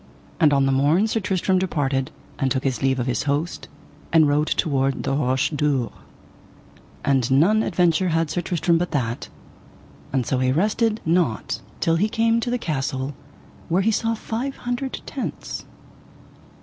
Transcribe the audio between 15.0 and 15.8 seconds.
tents.